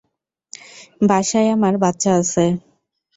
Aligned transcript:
বাসায় 1.01 1.49
আমার 1.55 1.73
বাচ্চা 1.83 2.11
আছে! 2.19 2.45